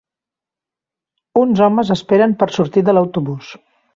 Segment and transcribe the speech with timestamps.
[1.41, 3.55] Uns homes esperen per sortir de l'autobús.